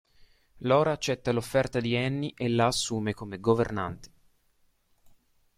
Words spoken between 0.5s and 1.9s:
Lora accetta l'offerta